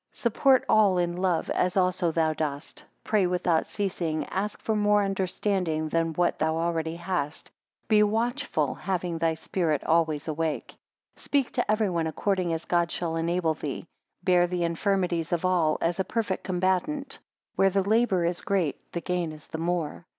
[0.13, 2.83] 5 Support all in love, as also thou dost.
[3.03, 7.51] Pray without ceasing ask more understanding than what thou already hast.
[7.87, 10.71] Be watchful, having thy spirit always awake.
[11.17, 13.85] 6 Speak to every one according as God shall enable thee.
[14.23, 17.19] Bear the infirmities of all, as a perfect combatant;
[17.55, 20.07] where the labour is great, the gain is the more.